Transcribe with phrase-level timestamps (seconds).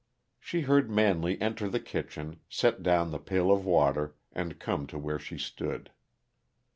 [0.39, 4.87] She heard Manley enter the kitchen, set down the pail of water, and come on
[4.87, 5.91] to where she stood.